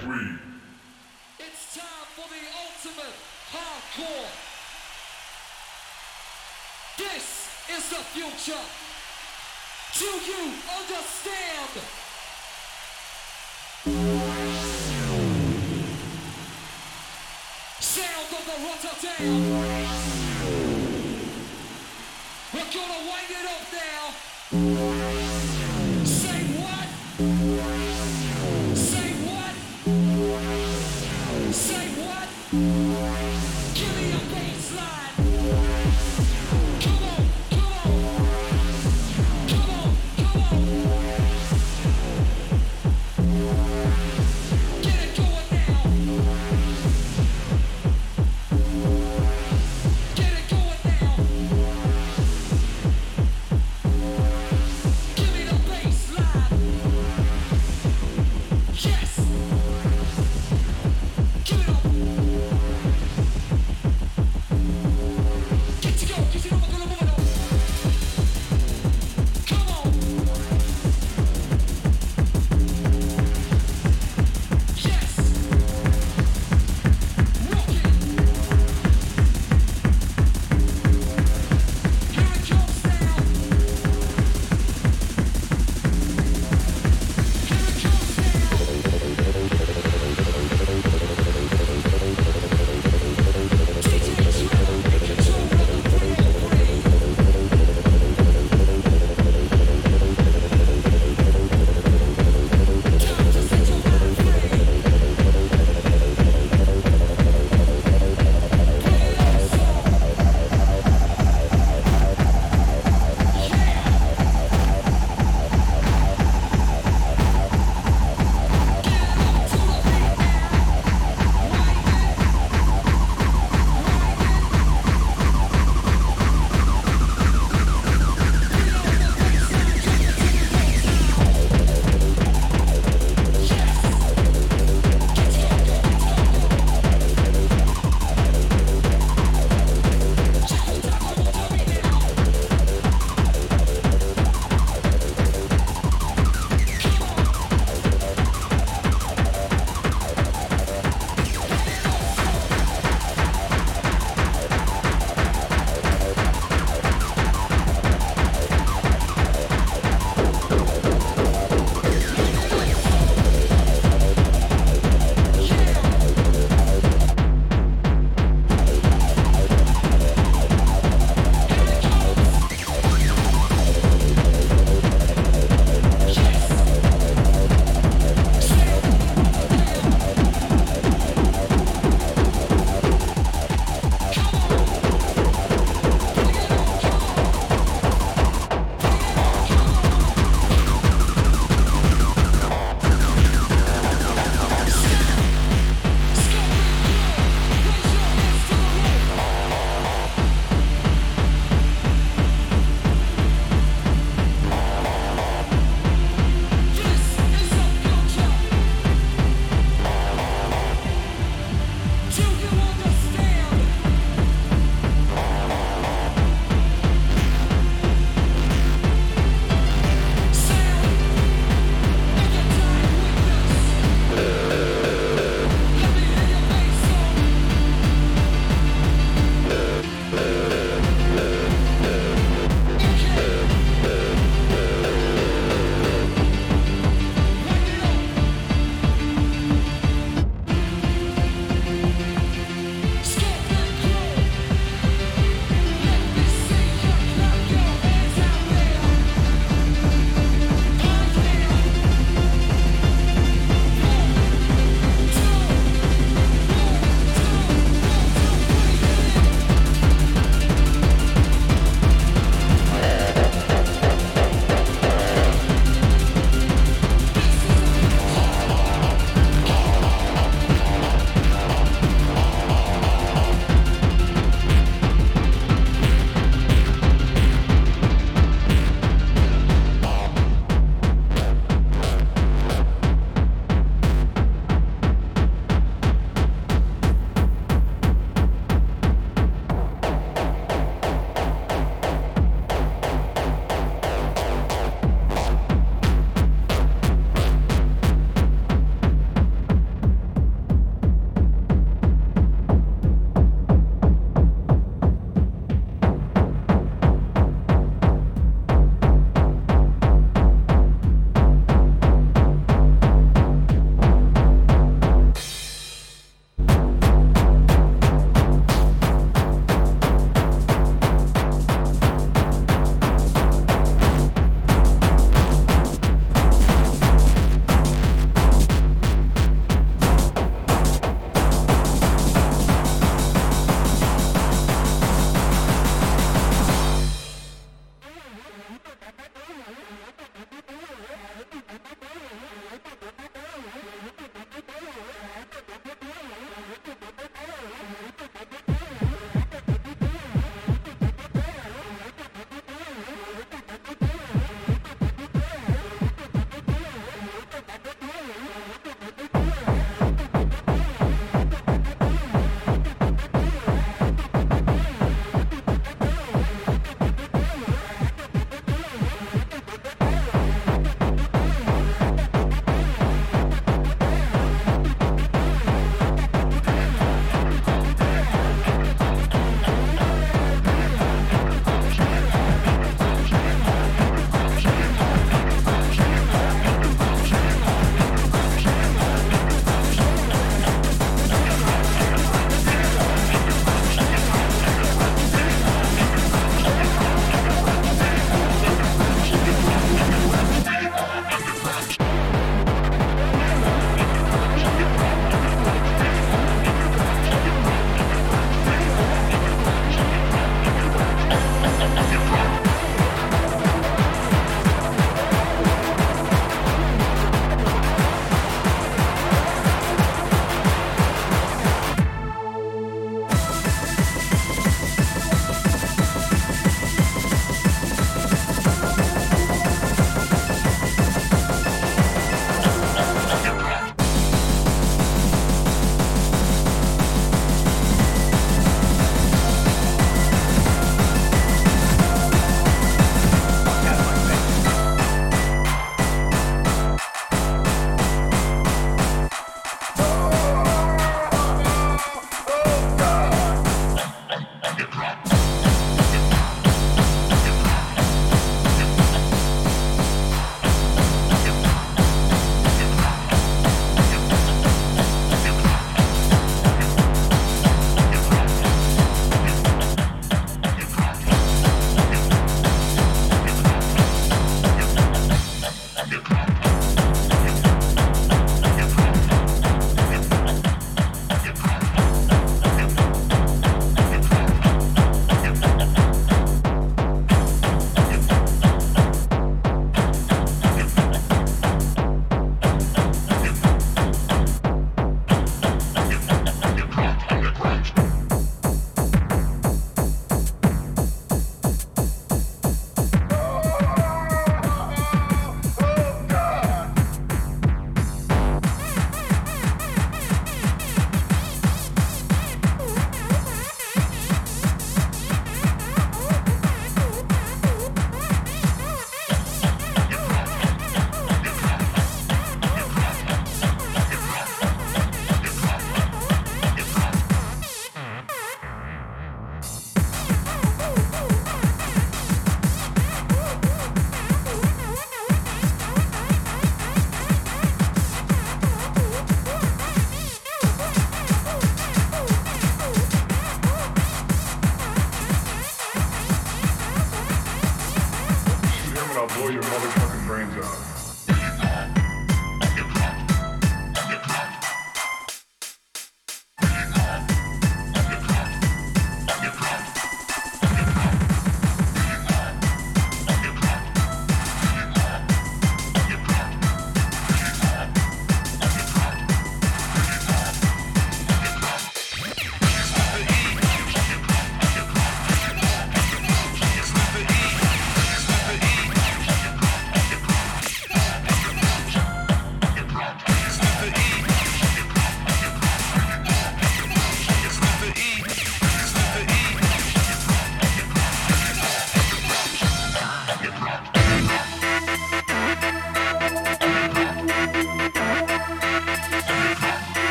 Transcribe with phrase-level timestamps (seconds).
[0.00, 0.38] three.
[1.38, 3.16] It's time for the ultimate
[3.52, 4.28] hardcore.
[6.98, 8.64] This is the future.
[9.98, 10.42] Do you
[10.76, 11.72] understand?
[17.80, 19.40] Sound of the Rotterdam.
[22.52, 24.95] We're gonna wind it up now.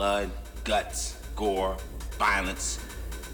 [0.00, 0.30] Blood,
[0.64, 1.76] guts, gore,
[2.18, 2.80] violence,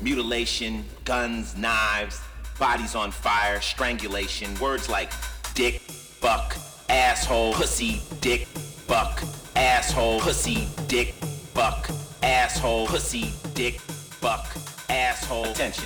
[0.03, 2.21] mutilation, guns, knives,
[2.59, 5.13] bodies on fire, strangulation, words like
[5.55, 5.81] dick,
[6.21, 6.57] buck,
[6.89, 8.49] asshole, pussy, dick,
[8.89, 9.23] buck,
[9.55, 11.15] asshole, pussy, dick,
[11.55, 11.89] buck,
[12.25, 13.81] asshole, pussy, dick,
[14.21, 14.49] buck,
[14.91, 15.45] asshole.
[15.45, 15.85] Attention.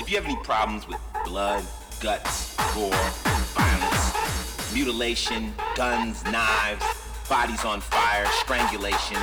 [0.00, 1.64] If you have any problems with blood,
[2.00, 2.90] guts, gore,
[3.54, 6.84] violence, mutilation, guns, knives,
[7.28, 9.18] bodies on fire, strangulation,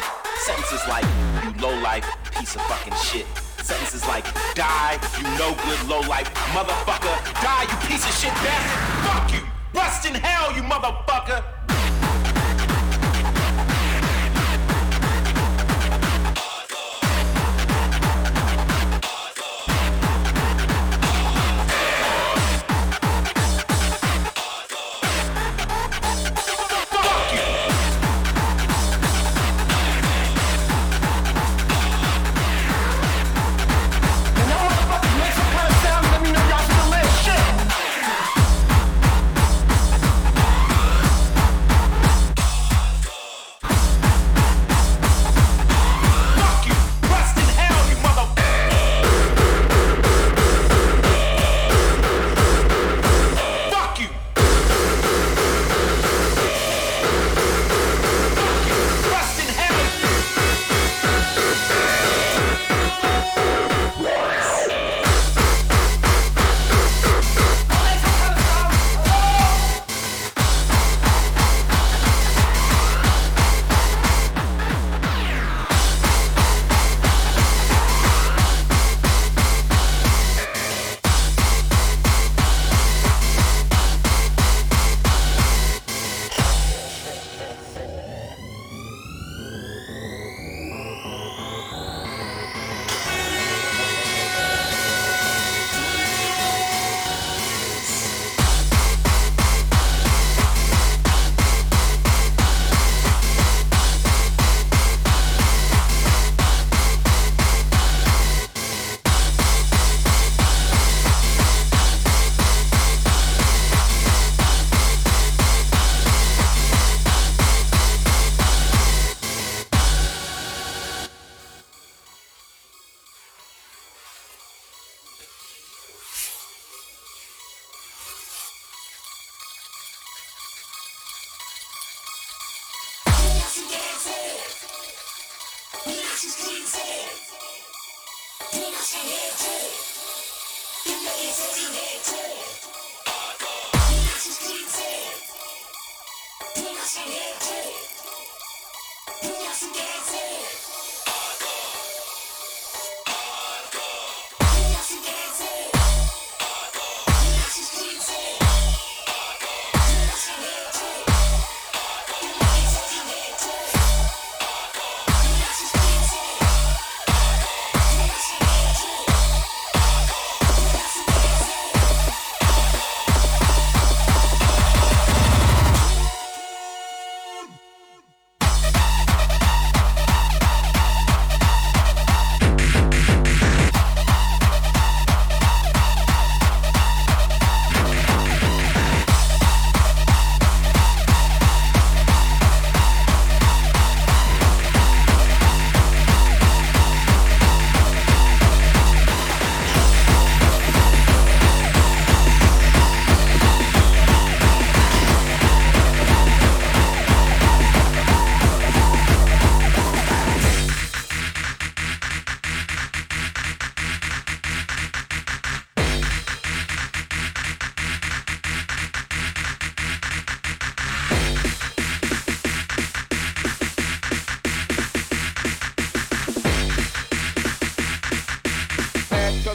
[0.49, 1.05] sentences like
[1.43, 3.27] you low life piece of fucking shit.
[3.61, 7.15] Sentences like die, you no good low life motherfucker.
[7.41, 8.81] Die, you piece of shit bastard.
[9.05, 9.41] Fuck you.
[9.73, 11.58] Rust in hell, you motherfucker.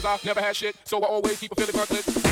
[0.05, 2.24] Cause I never had shit, so I always keep a feeling reckless.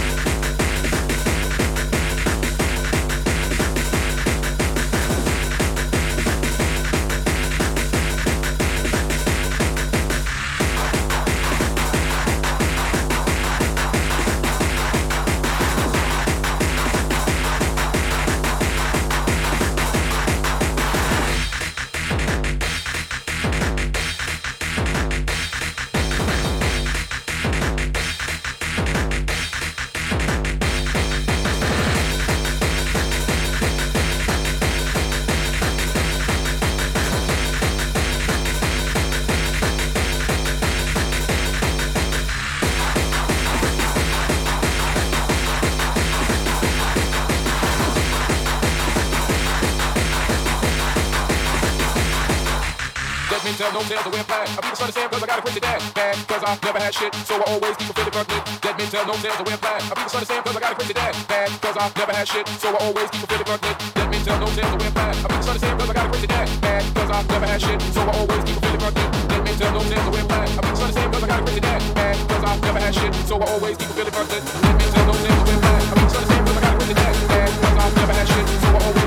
[53.64, 54.44] Tell no tales to wear flag.
[54.44, 55.80] I beat the Son of Sam cause I got a crazy dad.
[55.96, 58.44] Bad cause I never had shit, so I always keep a Philly Bucklet.
[58.60, 59.80] Dead men tell no tales to wear flag.
[59.88, 61.16] I beat the Son of Sam cause I got a crazy dad.
[61.32, 63.76] Bad cause I never had shit, so I always keep a Philly Bucklet.
[63.96, 65.16] Dead men tell no tales to wear flag.
[65.16, 66.48] I beat the Son of Sam cause I got a crazy dad.
[66.60, 69.08] Bad cause I never had shit, so I always keep a Philly Bucklet.
[69.32, 70.48] Dead men tell no tales to wear flag.
[70.52, 71.80] I beat the Son of Sam cause I got a crazy dad.
[71.96, 74.44] Bad cause I never had shit, so I always keep a Philly Bucklet.
[74.44, 75.84] Dead men tell no tales to wear flag.
[75.88, 77.16] I beat the Son of Sam cause I got a crazy dad.
[77.32, 79.03] Bad cause I never had shit, so I always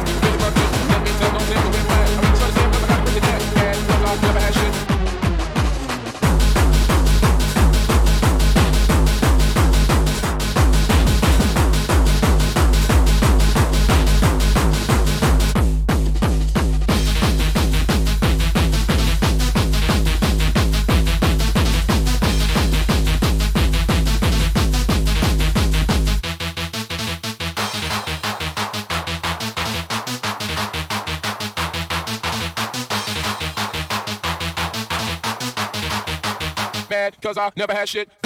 [37.26, 38.25] cause I never had shit.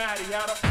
[0.00, 0.69] Thank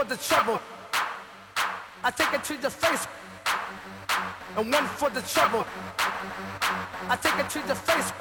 [0.00, 0.58] for the trouble.
[2.02, 3.06] I take it to the face,
[4.56, 5.66] and one for the trouble.
[7.08, 8.12] I take it to the face,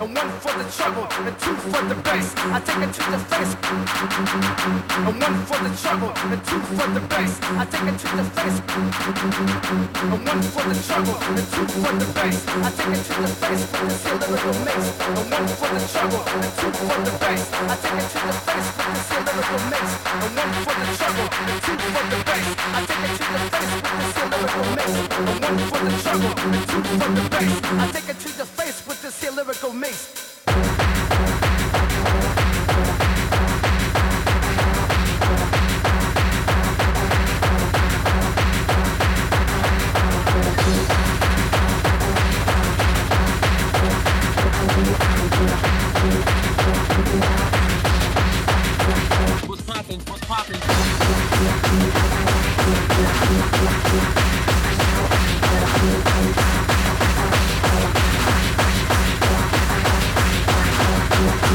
[0.00, 2.34] and one for the trouble, and two for the bass.
[2.36, 3.54] I take it to the face,
[5.06, 7.38] and one for the trouble, and two for the bass.
[7.42, 8.58] I take it to the face,
[10.02, 12.42] and one for the trouble, and two for the bass.
[12.48, 15.80] I take it to the face with this here lyrical mix, and one for the
[15.88, 17.42] trouble, and two for the bass.
[17.54, 20.86] I take it to the face with this here lyrical mix, and one for the
[20.98, 22.46] trouble, and two for the bass.
[22.58, 25.92] I take it to the face with this here lyrical mix, and one for the
[26.02, 27.60] trouble, and two for the bass.
[27.64, 29.72] I take it to face with this here lyrical.
[50.06, 50.58] What's poppin'?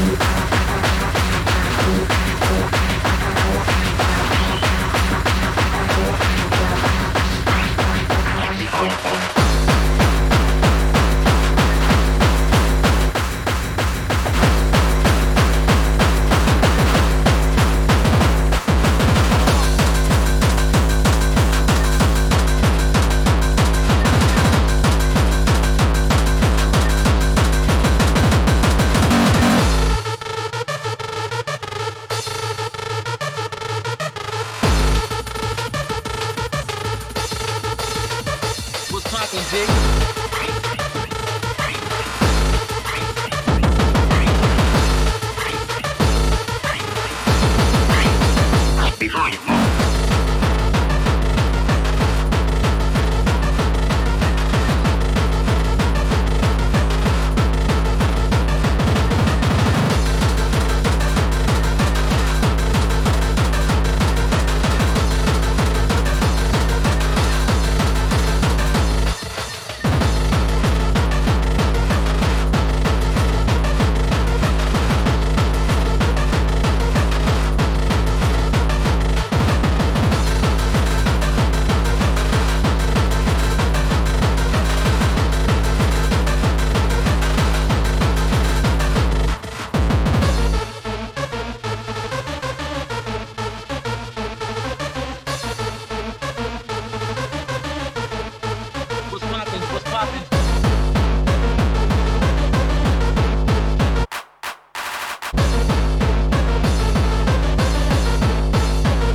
[0.04, 0.33] Thank you.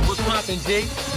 [0.06, 1.09] What's poppin', G?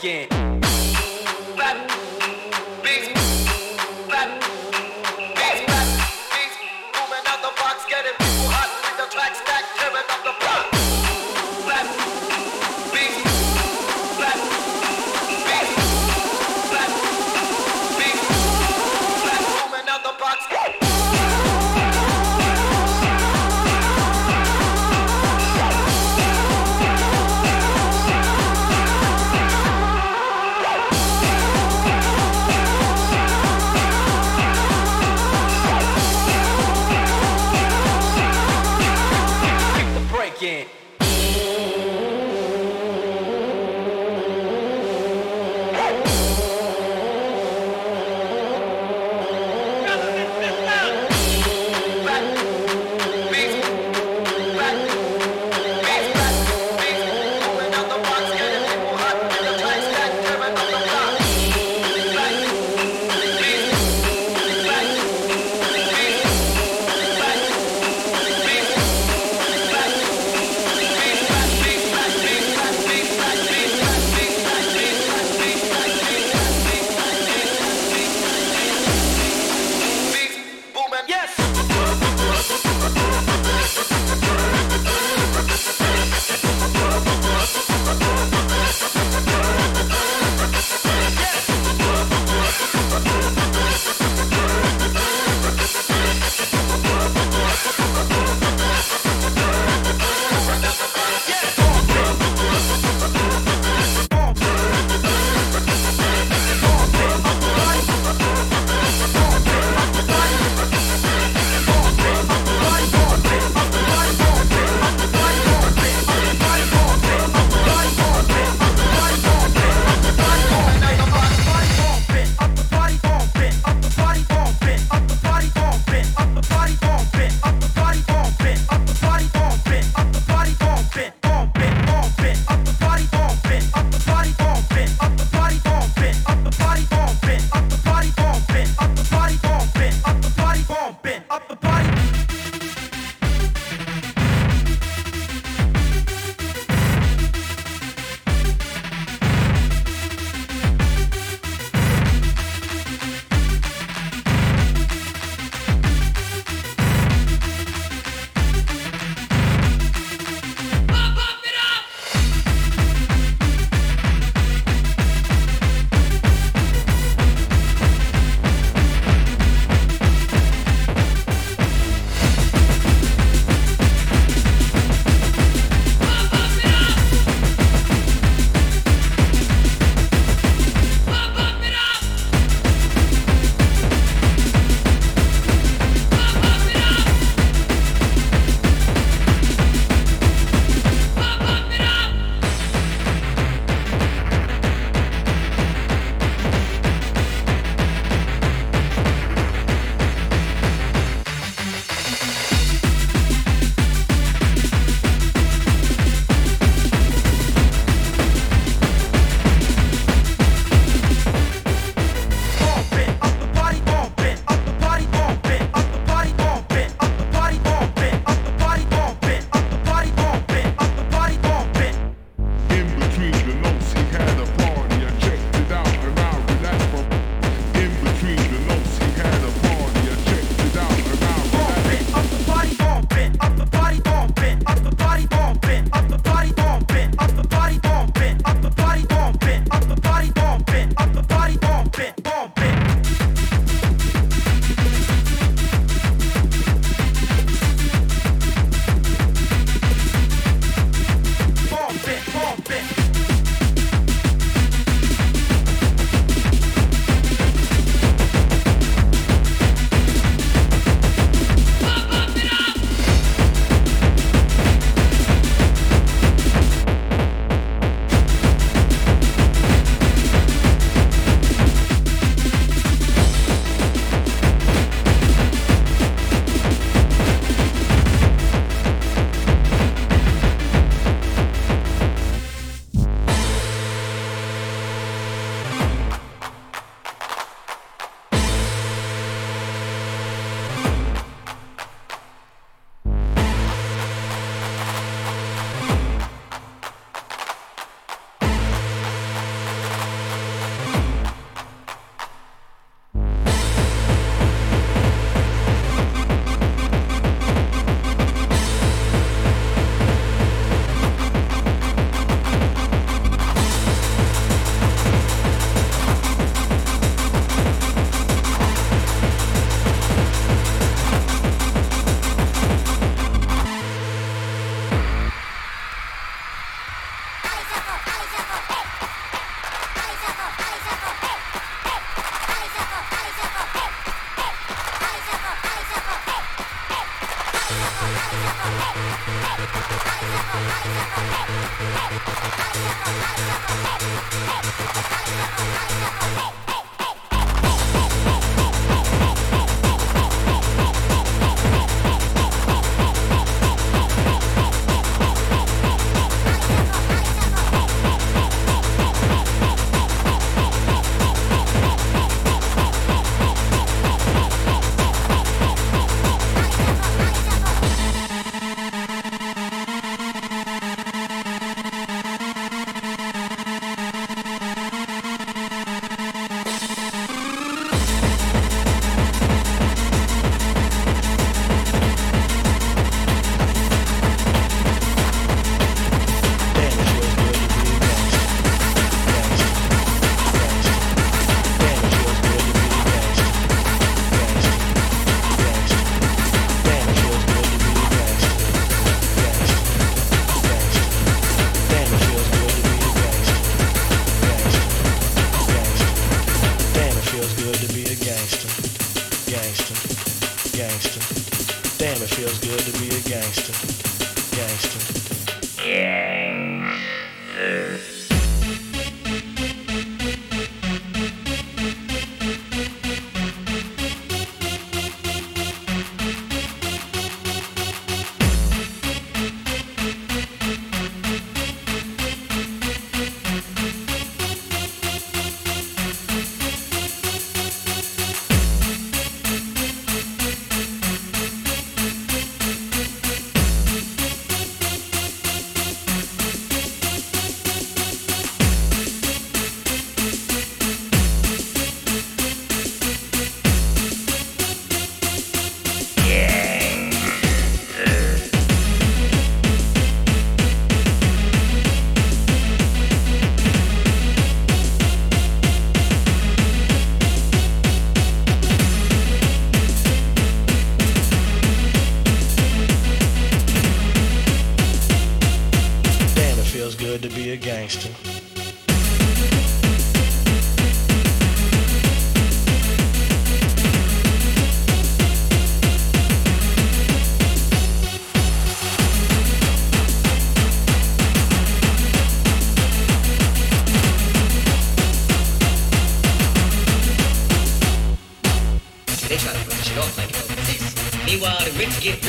[0.00, 0.39] Breaking.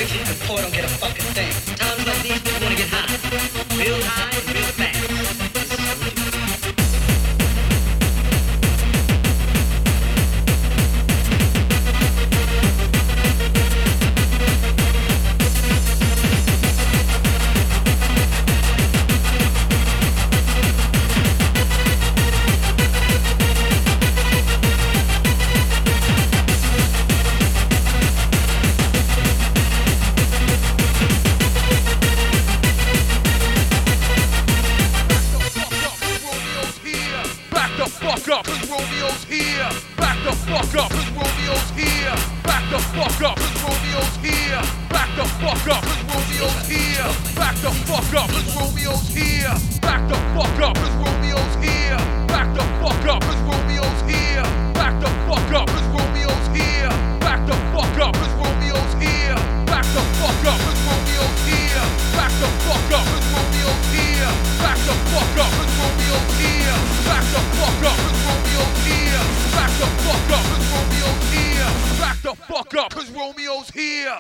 [0.02, 0.98] Richard, the poor don't get a
[38.32, 39.70] up, cause Romeo's here.
[39.98, 42.16] Back the fuck up, cause Romeo's here.
[42.44, 44.62] Back the fuck up, cause Romeo's here.
[44.88, 47.08] Back the fuck up, cause Romeo's here.
[47.36, 49.52] Back the fuck up, cause Romeo's here.
[49.82, 51.98] Back the fuck up, cause Romeo's here.
[52.28, 54.48] Back the fuck up, cause Romeo's here.
[54.80, 56.90] Back the fuck up, cause Romeo's here.
[57.20, 59.36] Back the fuck up, cause Romeo's here.
[59.68, 61.84] Back the fuck up, cause Romeo's here.
[62.16, 63.21] Back the fuck up,
[64.62, 66.18] Back the fuck up, it's Romeo
[67.08, 68.64] Back the fuck up, it's Romeo
[69.56, 71.10] Back the fuck up, it's Romeo
[72.00, 74.18] Back the fuck up, Romeo's here.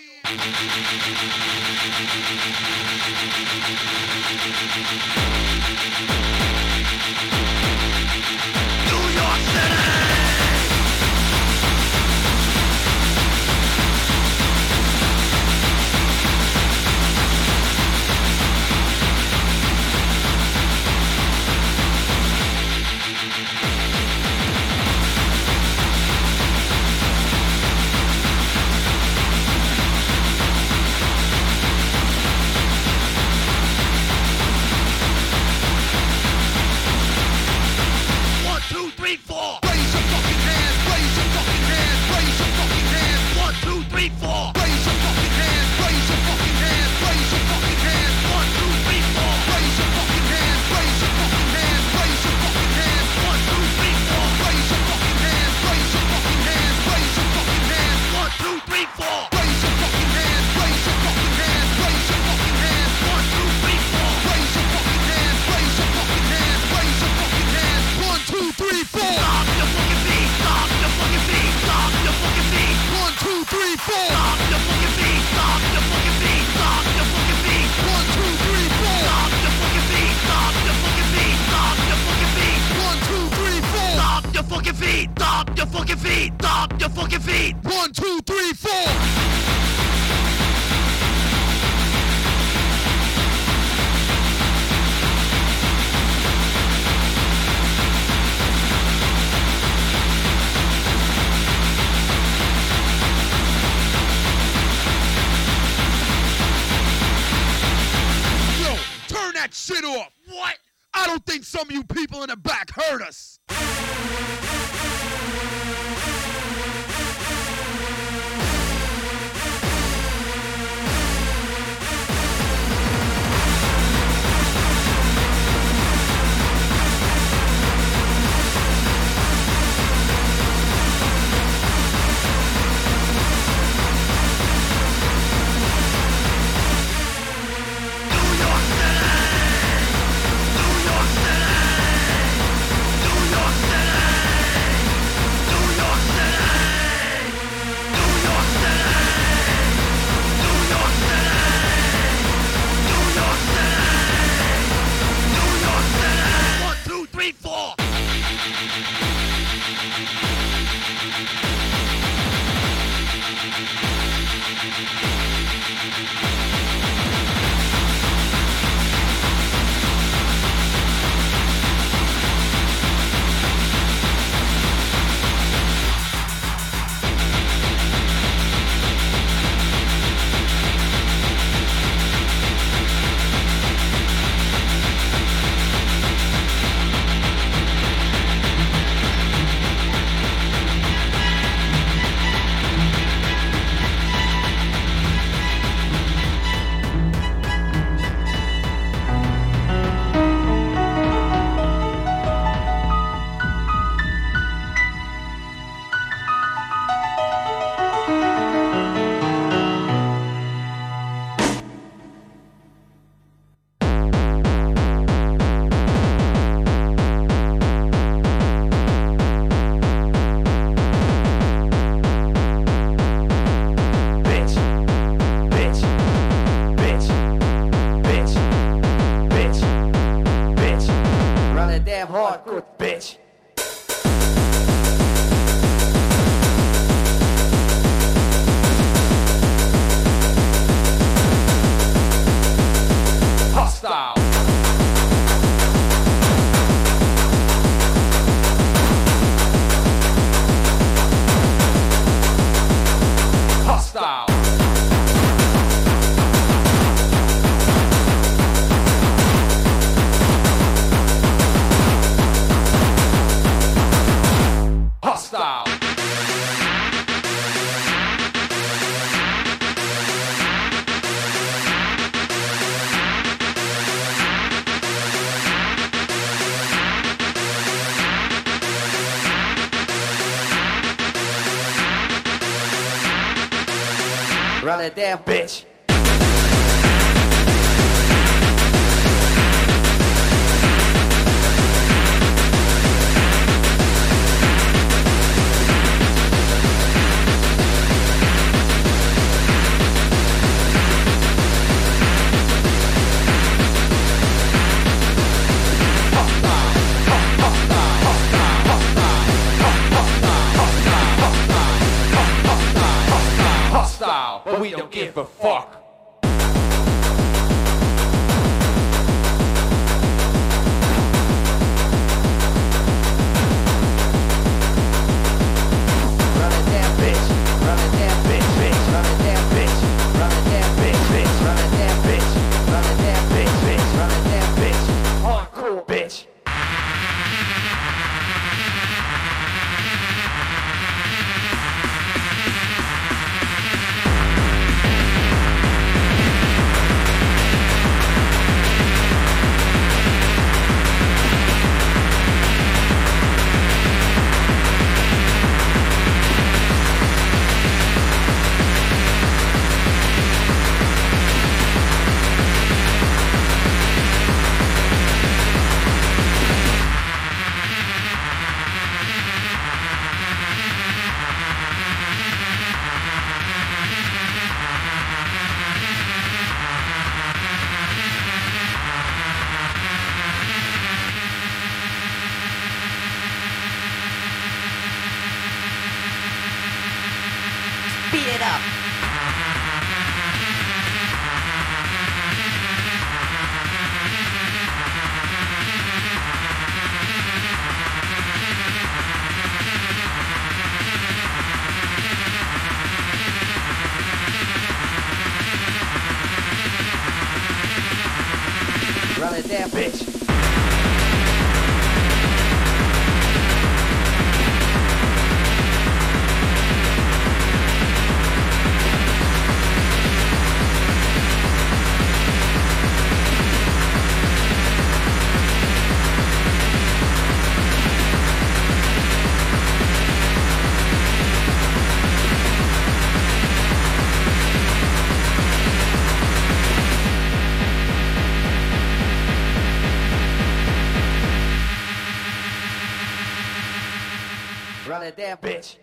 [445.37, 445.77] Bitch.